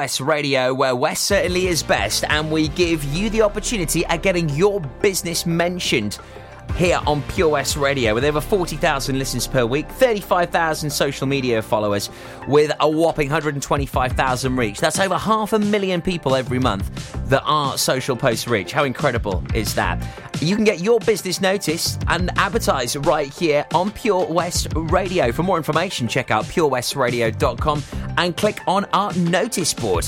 West 0.05 0.21
Radio, 0.21 0.71
where 0.71 0.95
West 0.95 1.23
certainly 1.23 1.65
is 1.65 1.81
best, 1.81 2.25
and 2.25 2.51
we 2.51 2.67
give 2.67 3.03
you 3.05 3.27
the 3.31 3.41
opportunity 3.41 4.05
at 4.05 4.21
getting 4.21 4.47
your 4.49 4.79
business 5.01 5.47
mentioned 5.47 6.19
here 6.75 6.99
on 7.07 7.21
Pure 7.23 7.49
West 7.49 7.77
Radio 7.77 8.13
with 8.13 8.25
over 8.25 8.41
40,000 8.41 9.17
listens 9.17 9.47
per 9.47 9.65
week, 9.65 9.87
35,000 9.89 10.89
social 10.89 11.25
media 11.25 11.61
followers, 11.61 12.09
with 12.47 12.71
a 12.79 12.89
whopping 12.89 13.29
125,000 13.29 14.55
reach. 14.55 14.79
That's 14.79 14.99
over 14.99 15.17
half 15.17 15.53
a 15.53 15.59
million 15.59 16.01
people 16.01 16.35
every 16.35 16.59
month 16.59 17.13
that 17.29 17.43
our 17.45 17.77
social 17.77 18.15
posts 18.15 18.47
reach. 18.47 18.73
How 18.73 18.83
incredible 18.83 19.43
is 19.53 19.73
that? 19.75 20.05
You 20.41 20.55
can 20.55 20.65
get 20.65 20.81
your 20.81 20.99
business 20.99 21.39
noticed 21.39 22.03
and 22.07 22.29
advertise 22.37 22.97
right 22.97 23.33
here 23.33 23.65
on 23.73 23.91
Pure 23.91 24.25
West 24.25 24.67
Radio. 24.75 25.31
For 25.31 25.43
more 25.43 25.57
information, 25.57 26.07
check 26.07 26.29
out 26.29 26.43
purewestradio.com 26.45 27.83
and 28.17 28.35
click 28.35 28.59
on 28.67 28.85
our 28.85 29.13
notice 29.13 29.73
board. 29.73 30.07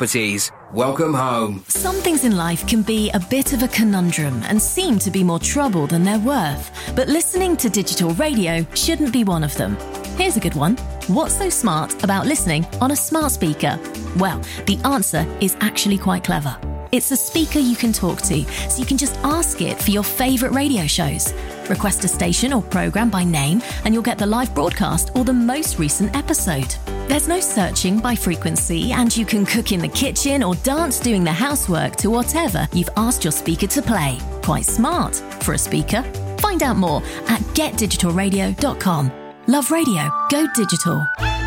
Properties. 0.01 0.51
Welcome 0.73 1.13
home. 1.13 1.63
Some 1.67 1.97
things 1.97 2.25
in 2.25 2.35
life 2.35 2.65
can 2.65 2.81
be 2.81 3.11
a 3.11 3.19
bit 3.19 3.53
of 3.53 3.61
a 3.61 3.67
conundrum 3.67 4.41
and 4.47 4.59
seem 4.59 4.97
to 4.97 5.11
be 5.11 5.23
more 5.23 5.37
trouble 5.37 5.85
than 5.85 6.03
they're 6.03 6.17
worth. 6.17 6.71
But 6.95 7.07
listening 7.07 7.55
to 7.57 7.69
digital 7.69 8.09
radio 8.15 8.65
shouldn't 8.73 9.13
be 9.13 9.23
one 9.23 9.43
of 9.43 9.55
them. 9.57 9.77
Here's 10.17 10.37
a 10.37 10.39
good 10.39 10.55
one. 10.55 10.75
What's 11.05 11.35
so 11.35 11.51
smart 11.51 12.03
about 12.03 12.25
listening 12.25 12.65
on 12.81 12.89
a 12.89 12.95
smart 12.95 13.31
speaker? 13.31 13.79
Well, 14.17 14.41
the 14.65 14.79
answer 14.85 15.23
is 15.39 15.55
actually 15.61 15.99
quite 15.99 16.23
clever. 16.23 16.57
It's 16.91 17.11
a 17.11 17.15
speaker 17.15 17.59
you 17.59 17.75
can 17.75 17.93
talk 17.93 18.23
to, 18.23 18.43
so 18.43 18.79
you 18.79 18.87
can 18.87 18.97
just 18.97 19.17
ask 19.17 19.61
it 19.61 19.79
for 19.79 19.91
your 19.91 20.03
favourite 20.03 20.55
radio 20.55 20.87
shows. 20.87 21.31
Request 21.69 22.03
a 22.05 22.07
station 22.07 22.53
or 22.53 22.63
programme 22.63 23.11
by 23.11 23.23
name, 23.23 23.61
and 23.85 23.93
you'll 23.93 24.01
get 24.01 24.17
the 24.17 24.25
live 24.25 24.55
broadcast 24.55 25.11
or 25.13 25.23
the 25.23 25.31
most 25.31 25.77
recent 25.77 26.15
episode. 26.15 26.75
There's 27.11 27.27
no 27.27 27.41
searching 27.41 27.99
by 27.99 28.15
frequency, 28.15 28.93
and 28.93 29.13
you 29.17 29.25
can 29.25 29.45
cook 29.45 29.73
in 29.73 29.81
the 29.81 29.89
kitchen 29.89 30.41
or 30.41 30.55
dance 30.55 30.97
doing 30.97 31.25
the 31.25 31.31
housework 31.33 31.97
to 31.97 32.09
whatever 32.09 32.69
you've 32.71 32.89
asked 32.95 33.25
your 33.25 33.33
speaker 33.33 33.67
to 33.67 33.81
play. 33.81 34.17
Quite 34.41 34.63
smart 34.63 35.17
for 35.43 35.51
a 35.53 35.57
speaker. 35.57 36.03
Find 36.39 36.63
out 36.63 36.77
more 36.77 37.03
at 37.27 37.41
getdigitalradio.com. 37.53 39.11
Love 39.47 39.71
radio, 39.71 40.09
go 40.29 40.47
digital. 40.55 41.05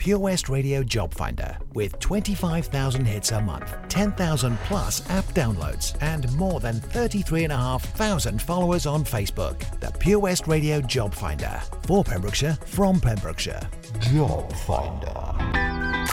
Pure 0.00 0.18
West 0.18 0.48
Radio 0.48 0.82
Job 0.82 1.12
Finder 1.12 1.58
with 1.74 1.98
25,000 1.98 3.04
hits 3.04 3.32
a 3.32 3.40
month, 3.42 3.76
10,000 3.90 4.56
plus 4.60 5.06
app 5.10 5.26
downloads, 5.34 5.94
and 6.00 6.32
more 6.38 6.58
than 6.58 6.76
33,500 6.76 8.40
followers 8.40 8.86
on 8.86 9.04
Facebook. 9.04 9.58
The 9.80 9.90
Pure 9.98 10.20
West 10.20 10.46
Radio 10.46 10.80
Job 10.80 11.12
Finder 11.12 11.60
for 11.86 12.02
Pembrokeshire 12.02 12.56
from 12.64 12.98
Pembrokeshire. 12.98 13.60
Job 14.00 14.50
Finder. 14.60 15.70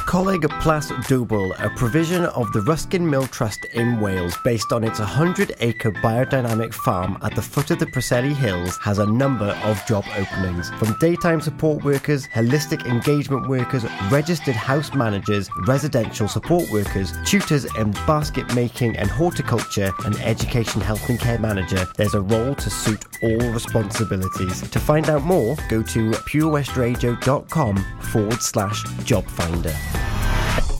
Coleg 0.07 0.47
Plas 0.61 0.89
Dwbl, 0.89 1.53
a 1.61 1.69
provision 1.71 2.23
of 2.27 2.49
the 2.53 2.61
Ruskin 2.61 3.09
Mill 3.09 3.27
Trust 3.27 3.59
in 3.73 3.99
Wales 3.99 4.37
based 4.45 4.71
on 4.71 4.85
its 4.85 4.99
100 4.99 5.55
acre 5.59 5.91
biodynamic 5.91 6.73
farm 6.73 7.17
at 7.23 7.35
the 7.35 7.41
foot 7.41 7.71
of 7.71 7.79
the 7.79 7.87
Preseli 7.87 8.33
Hills, 8.33 8.77
has 8.77 8.99
a 8.99 9.05
number 9.05 9.49
of 9.65 9.85
job 9.85 10.05
openings. 10.15 10.69
From 10.79 10.97
daytime 10.99 11.41
support 11.41 11.83
workers, 11.83 12.25
holistic 12.27 12.85
engagement 12.85 13.49
workers, 13.49 13.76
registered 14.09 14.55
house 14.55 14.93
managers, 14.93 15.49
residential 15.65 16.27
support 16.27 16.69
workers, 16.71 17.13
tutors 17.25 17.65
in 17.75 17.91
basket 18.05 18.53
making 18.55 18.95
and 18.97 19.09
horticulture, 19.09 19.91
and 20.05 20.15
education 20.21 20.81
health 20.81 21.07
and 21.09 21.19
care 21.19 21.39
manager, 21.39 21.85
there's 21.97 22.13
a 22.13 22.21
role 22.21 22.55
to 22.55 22.69
suit 22.69 23.05
all 23.23 23.51
responsibilities. 23.51 24.61
To 24.69 24.79
find 24.79 25.09
out 25.09 25.23
more, 25.23 25.55
go 25.69 25.81
to 25.83 26.11
purewestradio.com 26.11 27.75
forward 28.01 28.41
slash 28.41 28.83
job 29.03 29.25
finder. 29.27 29.75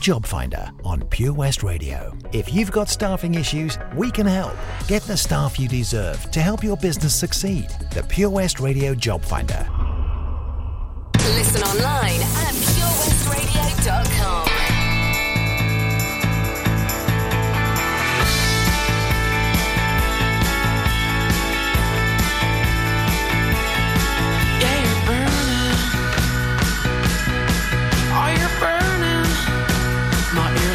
Job 0.00 0.24
Finder 0.24 0.70
on 0.84 1.02
Pure 1.08 1.34
West 1.34 1.62
Radio. 1.62 2.16
If 2.32 2.54
you've 2.54 2.70
got 2.70 2.88
staffing 2.88 3.34
issues, 3.34 3.78
we 3.94 4.10
can 4.10 4.26
help. 4.26 4.56
Get 4.86 5.02
the 5.02 5.16
staff 5.16 5.58
you 5.58 5.68
deserve 5.68 6.30
to 6.30 6.40
help 6.40 6.62
your 6.62 6.76
business 6.76 7.14
succeed. 7.14 7.68
The 7.92 8.02
Pure 8.04 8.30
West 8.30 8.60
Radio 8.60 8.94
Job 8.94 9.22
Finder. 9.22 9.68
Listen 11.14 11.62
online 11.62 12.20
at 12.20 12.77
Oh, 13.90 14.18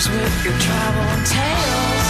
with 0.09 0.43
your 0.43 0.53
traveling 0.59 1.23
tales. 1.23 2.02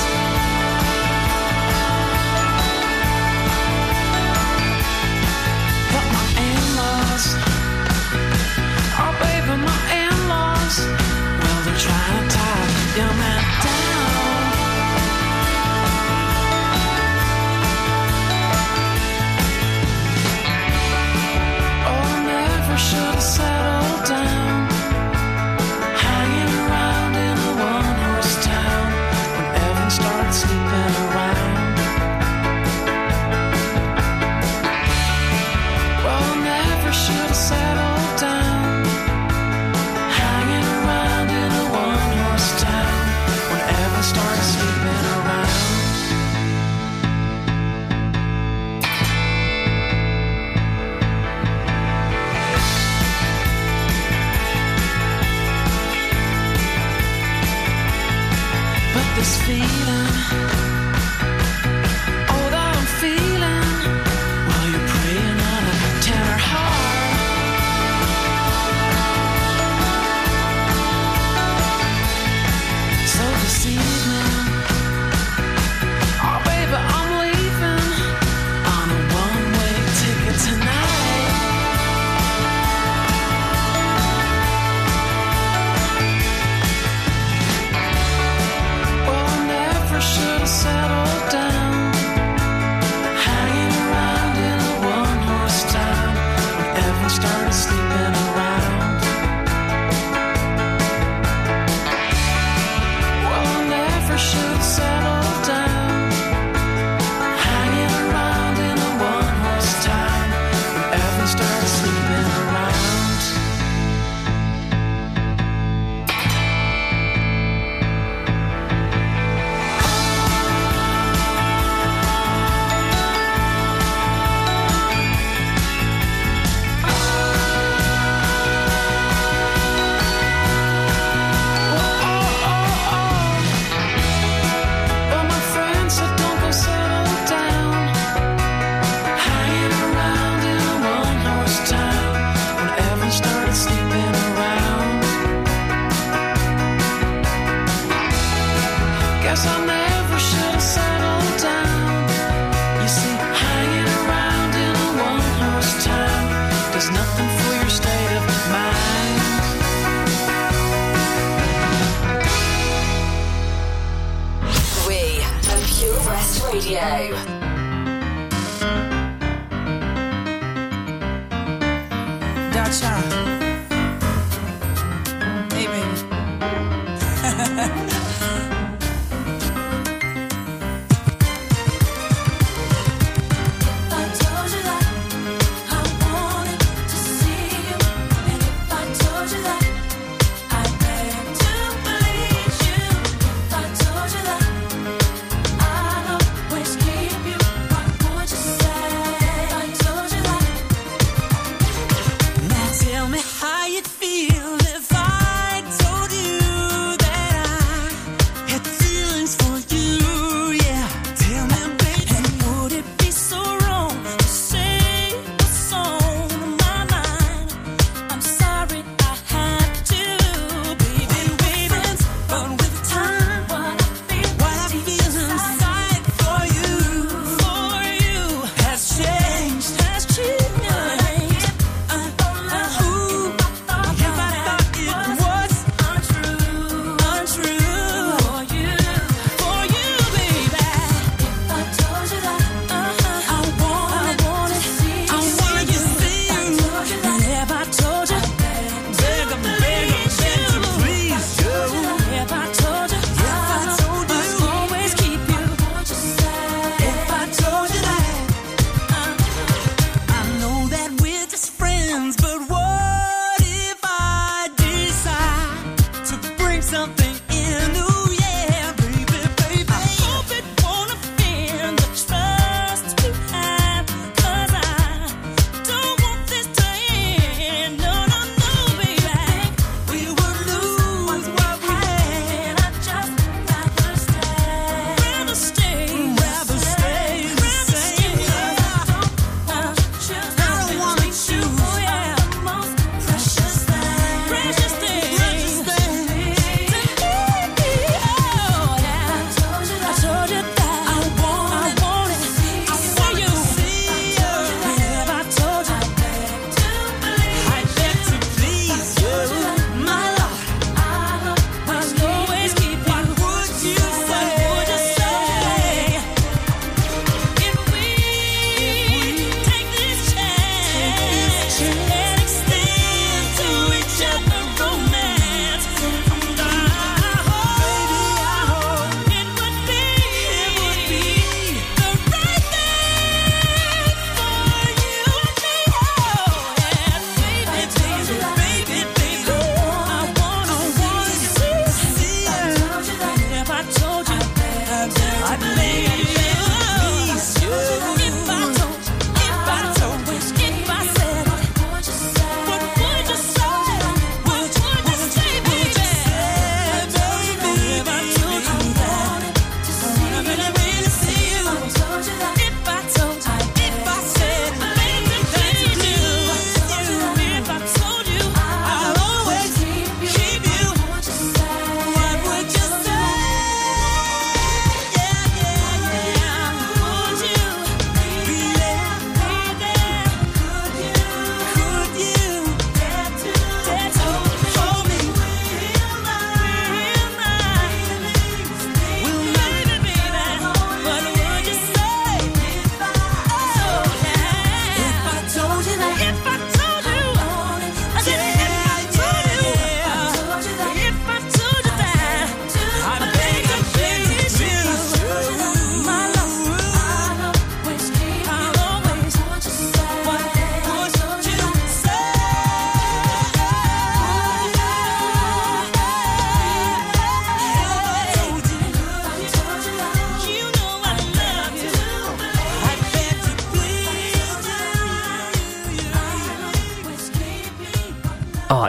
ha 177.23 177.29
ha 177.29 177.45
ha 177.57 178.02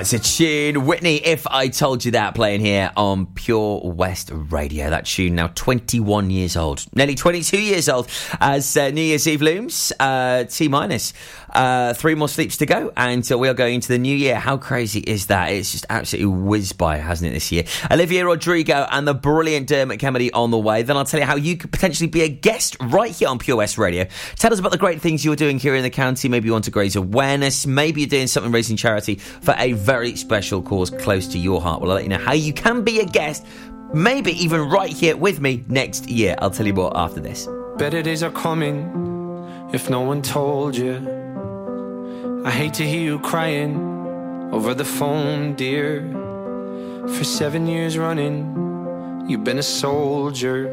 it's 0.04 0.12
a 0.12 0.18
tune. 0.18 0.84
Whitney, 0.84 1.16
if 1.16 1.46
I 1.46 1.68
told 1.68 2.04
you 2.04 2.10
that, 2.10 2.34
playing 2.34 2.60
here 2.60 2.92
on 2.94 3.24
Pure 3.24 3.80
West 3.84 4.30
Radio. 4.34 4.90
That 4.90 5.06
tune 5.06 5.36
now 5.36 5.46
21 5.46 6.28
years 6.28 6.58
old, 6.58 6.84
nearly 6.94 7.14
22 7.14 7.58
years 7.58 7.88
old, 7.88 8.10
as 8.38 8.76
uh, 8.76 8.90
New 8.90 9.00
Year's 9.00 9.26
Eve 9.26 9.40
looms. 9.40 9.94
Uh, 9.98 10.44
T 10.44 10.68
minus 10.68 11.14
uh, 11.54 11.94
three 11.94 12.14
more 12.14 12.28
sleeps 12.28 12.56
to 12.58 12.66
go, 12.66 12.92
and 12.96 13.30
uh, 13.30 13.38
we 13.38 13.48
are 13.48 13.54
going 13.54 13.76
into 13.76 13.88
the 13.88 13.98
new 13.98 14.14
year. 14.14 14.36
How 14.36 14.56
crazy 14.56 15.00
is 15.00 15.26
that? 15.26 15.52
It's 15.52 15.72
just 15.72 15.86
absolutely 15.88 16.34
whizzed 16.34 16.76
by, 16.76 16.96
hasn't 16.96 17.30
it, 17.30 17.34
this 17.34 17.52
year? 17.52 17.64
Olivia 17.90 18.26
Rodrigo 18.26 18.86
and 18.90 19.06
the 19.06 19.14
brilliant 19.14 19.68
Dermot 19.68 20.00
Kennedy 20.00 20.32
on 20.32 20.50
the 20.50 20.58
way. 20.58 20.82
Then 20.82 20.96
I'll 20.96 21.04
tell 21.04 21.20
you 21.20 21.26
how 21.26 21.36
you 21.36 21.56
could 21.56 21.72
potentially 21.72 22.08
be 22.08 22.22
a 22.22 22.28
guest 22.28 22.76
right 22.80 23.10
here 23.10 23.28
on 23.28 23.38
Pure 23.38 23.58
West 23.58 23.78
Radio. 23.78 24.06
Tell 24.36 24.52
us 24.52 24.58
about 24.58 24.72
the 24.72 24.78
great 24.78 25.00
things 25.00 25.24
you're 25.24 25.36
doing 25.36 25.58
here 25.58 25.74
in 25.74 25.82
the 25.82 25.90
county. 25.90 26.28
Maybe 26.28 26.46
you 26.46 26.52
want 26.52 26.64
to 26.64 26.70
raise 26.70 26.96
awareness. 26.96 27.66
Maybe 27.66 28.02
you're 28.02 28.10
doing 28.10 28.26
something 28.26 28.52
raising 28.52 28.76
charity 28.76 29.16
for 29.16 29.54
a 29.58 29.72
very 29.72 30.16
special 30.16 30.62
cause 30.62 30.90
close 30.90 31.26
to 31.28 31.38
your 31.38 31.60
heart. 31.60 31.80
Well, 31.80 31.90
I'll 31.90 31.96
let 31.96 32.04
you 32.04 32.10
know 32.10 32.18
how 32.18 32.32
you 32.32 32.52
can 32.52 32.82
be 32.82 33.00
a 33.00 33.06
guest, 33.06 33.46
maybe 33.92 34.32
even 34.32 34.60
right 34.62 34.90
here 34.90 35.16
with 35.16 35.40
me 35.40 35.64
next 35.68 36.08
year. 36.08 36.36
I'll 36.38 36.50
tell 36.50 36.66
you 36.66 36.74
more 36.74 36.96
after 36.96 37.20
this. 37.20 37.48
Better 37.78 38.02
days 38.02 38.22
are 38.22 38.30
coming 38.30 38.90
if 39.72 39.90
no 39.90 40.00
one 40.00 40.22
told 40.22 40.76
you. 40.76 41.23
I 42.46 42.50
hate 42.50 42.74
to 42.74 42.86
hear 42.86 43.00
you 43.00 43.20
crying 43.20 43.74
over 44.52 44.74
the 44.74 44.84
phone, 44.84 45.54
dear. 45.54 46.02
For 47.16 47.24
seven 47.24 47.66
years 47.66 47.96
running, 47.96 49.24
you've 49.26 49.44
been 49.44 49.56
a 49.56 49.62
soldier. 49.62 50.68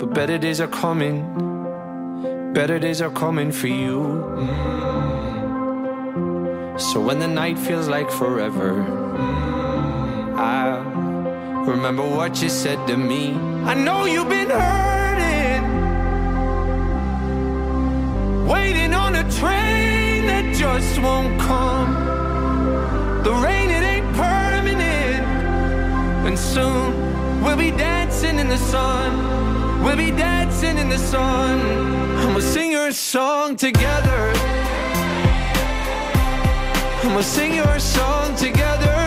But 0.00 0.12
better 0.12 0.38
days 0.38 0.60
are 0.60 0.66
coming, 0.66 1.22
better 2.54 2.80
days 2.80 3.00
are 3.00 3.10
coming 3.10 3.52
for 3.52 3.68
you. 3.68 4.00
Mm. 4.36 6.80
So 6.80 7.00
when 7.00 7.20
the 7.20 7.28
night 7.28 7.56
feels 7.56 7.86
like 7.86 8.10
forever, 8.10 8.82
I 10.36 10.76
remember 11.68 12.02
what 12.02 12.42
you 12.42 12.48
said 12.48 12.84
to 12.88 12.96
me. 12.96 13.36
I 13.64 13.74
know 13.74 14.06
you've 14.06 14.28
been 14.28 14.50
hurting, 14.50 15.62
waiting 18.48 18.92
on 18.92 19.14
a 19.14 19.22
train 19.38 20.01
that 20.26 20.54
just 20.54 20.98
won't 21.00 21.40
come. 21.40 21.94
The 23.24 23.32
rain, 23.32 23.70
it 23.70 23.82
ain't 23.82 24.14
permanent, 24.14 25.24
and 26.26 26.38
soon 26.38 27.42
we'll 27.42 27.56
be 27.56 27.70
dancing 27.70 28.38
in 28.38 28.48
the 28.48 28.58
sun. 28.58 29.42
We'll 29.82 29.96
be 29.96 30.12
dancing 30.12 30.78
in 30.78 30.88
the 30.88 30.98
sun, 30.98 31.58
we'll 32.32 32.40
sing 32.40 32.70
your 32.70 32.92
song 32.92 33.56
together. 33.56 34.32
We'll 37.04 37.22
sing 37.22 37.54
your 37.54 37.78
song 37.80 38.36
together. 38.36 38.98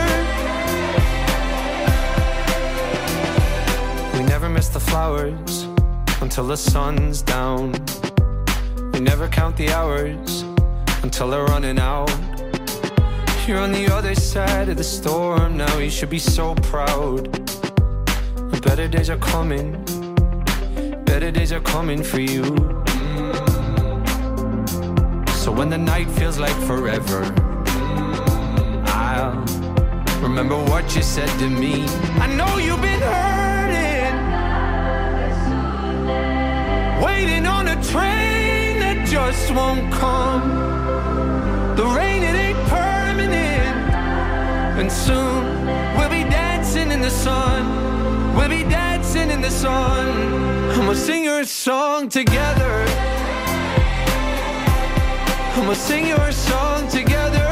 We 4.14 4.24
never 4.26 4.50
miss 4.50 4.68
the 4.68 4.82
flowers 4.82 5.64
until 6.22 6.46
the 6.46 6.58
sun's 6.58 7.22
down. 7.22 7.74
We 8.92 9.00
never 9.00 9.28
count 9.30 9.56
the 9.56 9.70
hours 9.70 10.44
until 11.06 11.30
they're 11.30 11.46
running 11.46 11.78
out. 11.78 12.10
You're 13.46 13.60
on 13.60 13.72
the 13.72 13.88
other 13.94 14.16
side 14.16 14.70
of 14.70 14.78
the 14.78 14.84
storm 14.84 15.56
now. 15.56 15.78
You 15.78 15.92
should 15.92 16.10
be 16.10 16.18
so 16.18 16.56
proud. 16.56 17.32
Better 18.64 18.88
days 18.88 19.12
are 19.12 19.20
coming. 19.20 19.68
Better 21.06 21.30
days 21.30 21.52
are 21.54 21.62
coming 21.62 22.02
for 22.02 22.20
you. 22.20 22.44
So 25.44 25.52
when 25.52 25.70
the 25.70 25.78
night 25.78 26.10
feels 26.18 26.40
like 26.40 26.58
forever, 26.66 27.22
I'll 28.88 29.46
remember 30.28 30.58
what 30.72 30.96
you 30.96 31.04
said 31.04 31.30
to 31.38 31.48
me. 31.48 31.86
I 32.26 32.28
know 32.38 32.58
you've 32.58 32.82
been 32.82 33.04
hurting, 33.14 34.16
waiting 37.06 37.46
on 37.46 37.68
a 37.68 37.76
train 37.92 38.15
just 39.16 39.54
won't 39.54 39.90
come. 39.94 40.44
The 41.78 41.86
rain, 41.98 42.22
it 42.22 42.36
ain't 42.46 42.62
permanent, 42.68 43.76
and 44.80 44.92
soon 44.92 45.42
we'll 45.96 46.10
be 46.10 46.24
dancing 46.30 46.92
in 46.92 47.00
the 47.00 47.10
sun. 47.10 47.62
We'll 48.36 48.50
be 48.50 48.64
dancing 48.64 49.32
in 49.32 49.40
the 49.40 49.50
sun, 49.50 50.04
we'll 50.86 51.02
sing 51.10 51.24
your 51.24 51.46
song 51.46 52.10
together. 52.10 52.76
We'll 55.66 55.82
sing 55.90 56.08
your 56.08 56.32
song 56.34 56.90
together. 56.90 57.52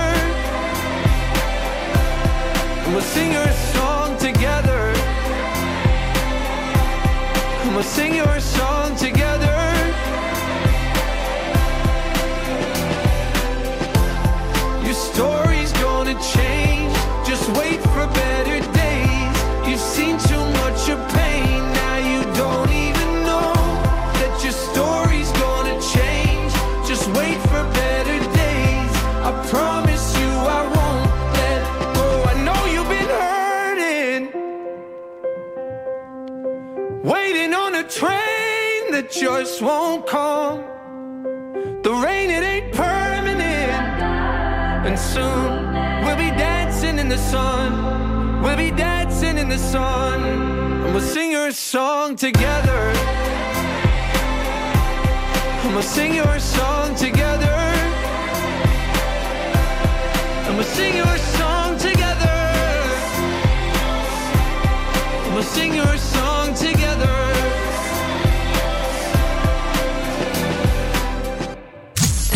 We'll 2.91 3.07
sing 3.15 3.31
your 3.39 3.51
song 3.75 4.17
together. 4.17 4.81
We'll 7.73 7.89
sing 7.97 8.13
your 8.15 8.39
song 8.41 8.97
together. 8.97 9.62
Just 39.19 39.61
won't 39.61 40.07
come. 40.07 40.63
The 41.83 41.91
rain, 41.91 42.31
it 42.31 42.43
ain't 42.43 42.73
permanent. 42.73 43.71
And 44.87 44.97
soon 44.97 45.73
we'll 46.03 46.17
be 46.17 46.31
dancing 46.35 46.97
in 46.97 47.09
the 47.09 47.17
sun. 47.17 48.41
We'll 48.41 48.57
be 48.57 48.71
dancing 48.71 49.37
in 49.37 49.49
the 49.49 49.57
sun. 49.57 50.23
And 50.23 50.93
we'll 50.93 51.01
sing 51.01 51.31
your 51.31 51.51
song 51.51 52.15
together. 52.15 52.81
And 55.63 55.73
we'll 55.73 55.83
sing 55.83 56.15
your 56.15 56.39
song 56.39 56.95
together. 56.95 57.57
And 60.47 60.55
we'll 60.55 60.71
sing 60.77 60.95
your 60.97 61.17
song 61.37 61.77
together. 61.77 62.37
And 65.25 65.33
we'll 65.35 65.43
sing 65.43 65.75
your 65.75 65.97
song 65.97 66.12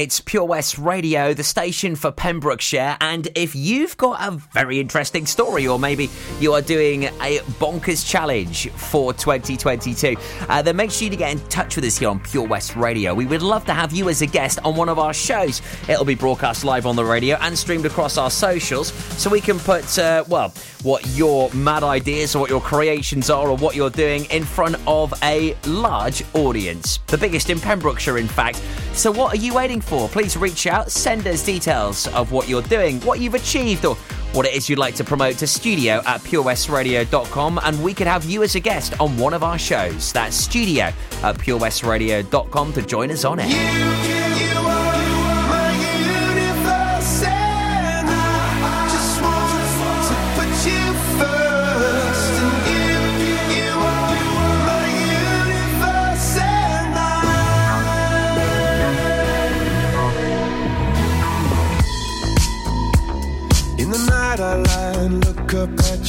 It's 0.00 0.19
Pure 0.30 0.44
West 0.44 0.78
Radio, 0.78 1.34
the 1.34 1.42
station 1.42 1.96
for 1.96 2.12
Pembrokeshire. 2.12 2.96
And 3.00 3.26
if 3.34 3.56
you've 3.56 3.96
got 3.96 4.22
a 4.22 4.36
very 4.52 4.78
interesting 4.78 5.26
story, 5.26 5.66
or 5.66 5.76
maybe 5.76 6.08
you 6.38 6.52
are 6.52 6.62
doing 6.62 7.06
a 7.06 7.40
bonkers 7.58 8.08
challenge 8.08 8.70
for 8.70 9.12
2022, 9.12 10.14
uh, 10.48 10.62
then 10.62 10.76
make 10.76 10.92
sure 10.92 11.10
to 11.10 11.16
get 11.16 11.32
in 11.32 11.40
touch 11.48 11.74
with 11.74 11.84
us 11.84 11.98
here 11.98 12.08
on 12.08 12.20
Pure 12.20 12.46
West 12.46 12.76
Radio. 12.76 13.12
We 13.12 13.26
would 13.26 13.42
love 13.42 13.64
to 13.64 13.74
have 13.74 13.92
you 13.92 14.08
as 14.08 14.22
a 14.22 14.26
guest 14.28 14.60
on 14.64 14.76
one 14.76 14.88
of 14.88 15.00
our 15.00 15.12
shows. 15.12 15.62
It'll 15.88 16.04
be 16.04 16.14
broadcast 16.14 16.64
live 16.64 16.86
on 16.86 16.94
the 16.94 17.04
radio 17.04 17.36
and 17.40 17.58
streamed 17.58 17.86
across 17.86 18.16
our 18.16 18.30
socials, 18.30 18.92
so 19.18 19.30
we 19.30 19.40
can 19.40 19.58
put, 19.58 19.98
uh, 19.98 20.22
well, 20.28 20.54
what 20.84 21.04
your 21.08 21.52
mad 21.52 21.82
ideas 21.82 22.36
or 22.36 22.38
what 22.38 22.50
your 22.50 22.60
creations 22.60 23.30
are 23.30 23.48
or 23.48 23.56
what 23.56 23.74
you're 23.74 23.90
doing 23.90 24.26
in 24.26 24.44
front 24.44 24.76
of 24.86 25.12
a 25.24 25.56
large 25.66 26.22
audience. 26.34 27.00
The 27.08 27.18
biggest 27.18 27.50
in 27.50 27.58
Pembrokeshire, 27.58 28.16
in 28.18 28.28
fact. 28.28 28.62
So, 28.92 29.10
what 29.10 29.34
are 29.34 29.40
you 29.40 29.54
waiting 29.54 29.80
for? 29.80 30.08
Please 30.08 30.19
reach 30.36 30.66
out, 30.66 30.90
send 30.90 31.26
us 31.26 31.44
details 31.44 32.06
of 32.08 32.30
what 32.32 32.48
you're 32.48 32.62
doing, 32.62 33.00
what 33.00 33.20
you've 33.20 33.34
achieved, 33.34 33.84
or 33.84 33.94
what 34.32 34.46
it 34.46 34.54
is 34.54 34.68
you'd 34.68 34.78
like 34.78 34.94
to 34.96 35.04
promote 35.04 35.38
to 35.38 35.46
studio 35.46 36.02
at 36.06 36.20
purewestradio.com, 36.20 37.60
and 37.62 37.82
we 37.82 37.94
could 37.94 38.06
have 38.06 38.24
you 38.24 38.42
as 38.42 38.54
a 38.54 38.60
guest 38.60 39.00
on 39.00 39.16
one 39.16 39.34
of 39.34 39.42
our 39.42 39.58
shows. 39.58 40.12
That's 40.12 40.36
studio 40.36 40.84
at 41.22 41.38
purewestradio.com 41.38 42.72
to 42.74 42.82
join 42.82 43.10
us 43.10 43.24
on 43.24 43.38
it. 43.40 44.19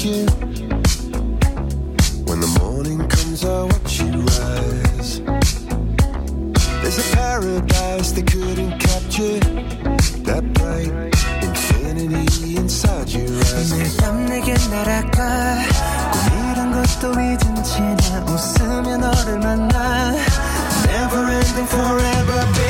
you. 0.04 0.24
When 2.28 2.40
the 2.40 2.52
morning 2.60 2.98
comes, 3.08 3.44
I 3.44 3.62
watch 3.64 4.00
you 4.00 4.12
rise. 4.40 5.20
There's 6.82 6.98
a 6.98 7.16
paradise 7.16 8.12
they 8.12 8.22
couldn't 8.22 8.78
capture. 8.78 9.40
That 10.28 10.44
bright 10.54 10.92
infinity 11.42 12.56
inside 12.56 13.08
your 13.10 13.28
eyes. 13.28 13.72
매일 13.74 13.96
밤 13.98 14.26
내게 14.26 14.54
날아가 14.70 15.56
꿈이란 16.12 16.72
것도 16.72 17.12
잊은 17.12 17.62
채나 17.62 18.24
웃으며 18.24 18.96
너를 18.96 19.38
만나 19.40 20.14
Never 20.88 21.22
ending 21.30 21.68
forever 21.68 22.40
baby 22.54 22.69